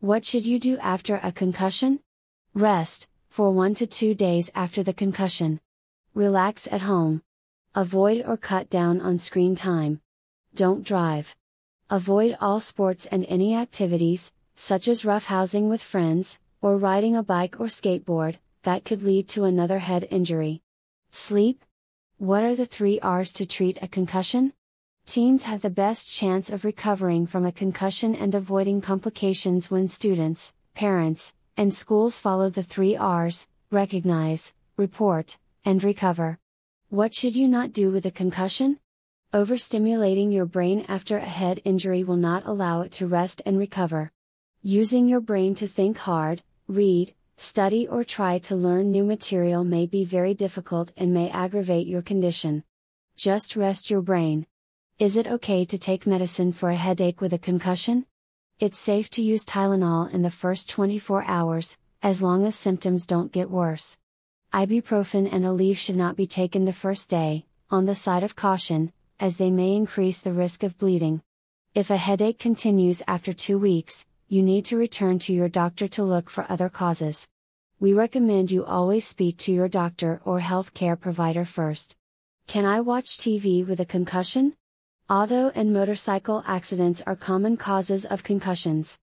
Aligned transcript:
What 0.00 0.24
should 0.24 0.46
you 0.46 0.60
do 0.60 0.78
after 0.78 1.18
a 1.24 1.32
concussion? 1.32 1.98
Rest, 2.54 3.08
for 3.30 3.50
1 3.50 3.74
to 3.74 3.86
2 3.86 4.14
days 4.14 4.48
after 4.54 4.84
the 4.84 4.92
concussion. 4.92 5.60
Relax 6.14 6.68
at 6.70 6.82
home. 6.82 7.22
Avoid 7.74 8.22
or 8.24 8.36
cut 8.36 8.70
down 8.70 9.00
on 9.00 9.18
screen 9.18 9.56
time. 9.56 10.00
Don't 10.54 10.84
drive. 10.84 11.34
Avoid 11.90 12.36
all 12.40 12.60
sports 12.60 13.06
and 13.06 13.26
any 13.28 13.56
activities, 13.56 14.30
such 14.54 14.86
as 14.86 15.02
roughhousing 15.02 15.68
with 15.68 15.82
friends, 15.82 16.38
or 16.62 16.76
riding 16.76 17.16
a 17.16 17.24
bike 17.24 17.58
or 17.58 17.66
skateboard, 17.66 18.36
that 18.62 18.84
could 18.84 19.02
lead 19.02 19.26
to 19.30 19.42
another 19.42 19.80
head 19.80 20.06
injury. 20.12 20.62
Sleep? 21.10 21.64
What 22.18 22.44
are 22.44 22.54
the 22.54 22.66
three 22.66 23.00
R's 23.00 23.32
to 23.32 23.46
treat 23.46 23.82
a 23.82 23.88
concussion? 23.88 24.52
Teens 25.08 25.44
have 25.44 25.62
the 25.62 25.70
best 25.70 26.06
chance 26.06 26.50
of 26.50 26.66
recovering 26.66 27.26
from 27.26 27.46
a 27.46 27.50
concussion 27.50 28.14
and 28.14 28.34
avoiding 28.34 28.82
complications 28.82 29.70
when 29.70 29.88
students, 29.88 30.52
parents, 30.74 31.32
and 31.56 31.72
schools 31.72 32.18
follow 32.18 32.50
the 32.50 32.62
three 32.62 32.94
R's 32.94 33.46
recognize, 33.70 34.52
report, 34.76 35.38
and 35.64 35.82
recover. 35.82 36.38
What 36.90 37.14
should 37.14 37.34
you 37.36 37.48
not 37.48 37.72
do 37.72 37.90
with 37.90 38.04
a 38.04 38.10
concussion? 38.10 38.80
Overstimulating 39.32 40.30
your 40.30 40.44
brain 40.44 40.84
after 40.88 41.16
a 41.16 41.24
head 41.24 41.62
injury 41.64 42.04
will 42.04 42.18
not 42.18 42.44
allow 42.44 42.82
it 42.82 42.92
to 42.92 43.06
rest 43.06 43.40
and 43.46 43.58
recover. 43.58 44.12
Using 44.60 45.08
your 45.08 45.20
brain 45.22 45.54
to 45.54 45.66
think 45.66 45.96
hard, 45.96 46.42
read, 46.66 47.14
study, 47.38 47.88
or 47.88 48.04
try 48.04 48.36
to 48.40 48.54
learn 48.54 48.92
new 48.92 49.04
material 49.04 49.64
may 49.64 49.86
be 49.86 50.04
very 50.04 50.34
difficult 50.34 50.92
and 50.98 51.14
may 51.14 51.30
aggravate 51.30 51.86
your 51.86 52.02
condition. 52.02 52.62
Just 53.16 53.56
rest 53.56 53.88
your 53.88 54.02
brain. 54.02 54.46
Is 54.98 55.16
it 55.16 55.28
okay 55.28 55.64
to 55.64 55.78
take 55.78 56.08
medicine 56.08 56.52
for 56.52 56.70
a 56.70 56.74
headache 56.74 57.20
with 57.20 57.32
a 57.32 57.38
concussion? 57.38 58.04
It's 58.58 58.76
safe 58.76 59.08
to 59.10 59.22
use 59.22 59.44
Tylenol 59.44 60.12
in 60.12 60.22
the 60.22 60.30
first 60.30 60.68
24 60.70 61.22
hours, 61.28 61.78
as 62.02 62.20
long 62.20 62.44
as 62.44 62.56
symptoms 62.56 63.06
don't 63.06 63.30
get 63.30 63.48
worse. 63.48 63.96
Ibuprofen 64.52 65.32
and 65.32 65.44
Aleve 65.44 65.76
should 65.76 65.94
not 65.94 66.16
be 66.16 66.26
taken 66.26 66.64
the 66.64 66.72
first 66.72 67.08
day, 67.08 67.46
on 67.70 67.86
the 67.86 67.94
side 67.94 68.24
of 68.24 68.34
caution, 68.34 68.92
as 69.20 69.36
they 69.36 69.52
may 69.52 69.76
increase 69.76 70.18
the 70.18 70.32
risk 70.32 70.64
of 70.64 70.76
bleeding. 70.78 71.22
If 71.76 71.90
a 71.90 71.96
headache 71.96 72.40
continues 72.40 73.00
after 73.06 73.32
two 73.32 73.56
weeks, 73.56 74.04
you 74.26 74.42
need 74.42 74.64
to 74.64 74.76
return 74.76 75.20
to 75.20 75.32
your 75.32 75.48
doctor 75.48 75.86
to 75.86 76.02
look 76.02 76.28
for 76.28 76.44
other 76.48 76.68
causes. 76.68 77.28
We 77.78 77.92
recommend 77.92 78.50
you 78.50 78.64
always 78.64 79.06
speak 79.06 79.38
to 79.38 79.52
your 79.52 79.68
doctor 79.68 80.20
or 80.24 80.40
healthcare 80.40 80.98
provider 80.98 81.44
first. 81.44 81.94
Can 82.48 82.64
I 82.64 82.80
watch 82.80 83.16
TV 83.16 83.64
with 83.64 83.78
a 83.78 83.86
concussion? 83.86 84.54
Auto 85.10 85.50
and 85.54 85.72
motorcycle 85.72 86.44
accidents 86.46 87.00
are 87.06 87.16
common 87.16 87.56
causes 87.56 88.04
of 88.04 88.22
concussions. 88.22 88.98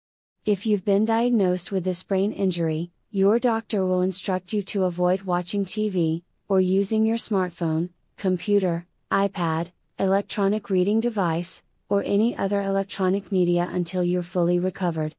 If 0.45 0.65
you've 0.65 0.83
been 0.83 1.05
diagnosed 1.05 1.71
with 1.71 1.85
this 1.85 2.03
brain 2.03 2.33
injury, 2.33 2.91
your 3.09 3.39
doctor 3.39 3.85
will 3.85 4.01
instruct 4.01 4.51
you 4.51 4.63
to 4.63 4.83
avoid 4.83 5.21
watching 5.21 5.63
TV, 5.63 6.23
or 6.49 6.59
using 6.59 7.05
your 7.05 7.15
smartphone, 7.15 7.87
computer, 8.17 8.85
iPad, 9.13 9.71
electronic 9.97 10.69
reading 10.69 10.99
device, 10.99 11.63
or 11.87 12.03
any 12.05 12.37
other 12.37 12.61
electronic 12.61 13.31
media 13.31 13.69
until 13.71 14.03
you're 14.03 14.23
fully 14.23 14.59
recovered. 14.59 15.15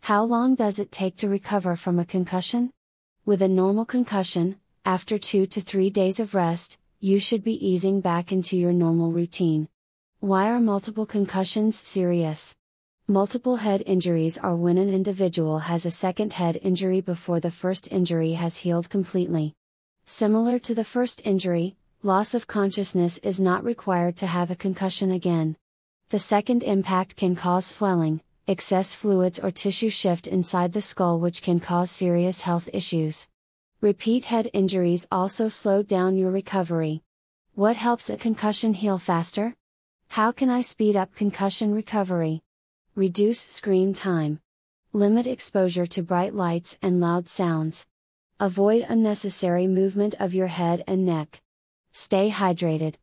How 0.00 0.22
long 0.22 0.54
does 0.54 0.78
it 0.78 0.92
take 0.92 1.16
to 1.16 1.30
recover 1.30 1.76
from 1.76 1.98
a 1.98 2.04
concussion? 2.04 2.72
With 3.24 3.40
a 3.40 3.48
normal 3.48 3.86
concussion, 3.86 4.56
after 4.84 5.16
2 5.16 5.46
to 5.46 5.62
3 5.62 5.88
days 5.88 6.20
of 6.20 6.34
rest, 6.34 6.78
you 7.00 7.20
should 7.20 7.42
be 7.42 7.66
easing 7.66 8.02
back 8.02 8.32
into 8.32 8.54
your 8.58 8.74
normal 8.74 9.12
routine. 9.12 9.70
Why 10.20 10.48
are 10.48 10.60
multiple 10.60 11.04
concussions 11.04 11.76
serious? 11.76 12.54
Multiple 13.06 13.56
head 13.56 13.82
injuries 13.84 14.38
are 14.38 14.56
when 14.56 14.78
an 14.78 14.88
individual 14.88 15.58
has 15.58 15.84
a 15.84 15.90
second 15.90 16.32
head 16.32 16.58
injury 16.62 17.02
before 17.02 17.38
the 17.38 17.50
first 17.50 17.92
injury 17.92 18.32
has 18.32 18.56
healed 18.56 18.88
completely. 18.88 19.52
Similar 20.06 20.58
to 20.60 20.74
the 20.74 20.84
first 20.84 21.20
injury, 21.26 21.76
loss 22.02 22.32
of 22.32 22.46
consciousness 22.46 23.18
is 23.18 23.38
not 23.38 23.62
required 23.62 24.16
to 24.16 24.26
have 24.26 24.50
a 24.50 24.56
concussion 24.56 25.10
again. 25.10 25.54
The 26.08 26.18
second 26.18 26.62
impact 26.62 27.16
can 27.16 27.36
cause 27.36 27.66
swelling, 27.66 28.22
excess 28.48 28.94
fluids 28.94 29.38
or 29.38 29.50
tissue 29.50 29.90
shift 29.90 30.26
inside 30.26 30.72
the 30.72 30.80
skull, 30.80 31.20
which 31.20 31.42
can 31.42 31.60
cause 31.60 31.90
serious 31.90 32.40
health 32.40 32.70
issues. 32.72 33.28
Repeat 33.82 34.24
head 34.24 34.48
injuries 34.54 35.06
also 35.12 35.50
slow 35.50 35.82
down 35.82 36.16
your 36.16 36.30
recovery. 36.30 37.02
What 37.54 37.76
helps 37.76 38.08
a 38.08 38.16
concussion 38.16 38.72
heal 38.72 38.96
faster? 38.96 39.54
How 40.08 40.32
can 40.32 40.48
I 40.48 40.62
speed 40.62 40.96
up 40.96 41.14
concussion 41.14 41.74
recovery? 41.74 42.42
Reduce 42.94 43.40
screen 43.40 43.92
time. 43.92 44.40
Limit 44.92 45.26
exposure 45.26 45.86
to 45.88 46.02
bright 46.02 46.34
lights 46.34 46.78
and 46.80 47.00
loud 47.00 47.28
sounds. 47.28 47.84
Avoid 48.40 48.86
unnecessary 48.88 49.66
movement 49.66 50.14
of 50.18 50.32
your 50.32 50.46
head 50.46 50.82
and 50.86 51.04
neck. 51.04 51.42
Stay 51.92 52.30
hydrated. 52.30 52.94